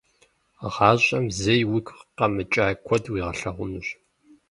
[0.73, 3.87] Гъащӏэм зэи уигу къэмыкӏа куэд уигъэлъагъунущ.